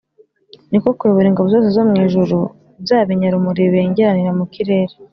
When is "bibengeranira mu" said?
3.67-4.45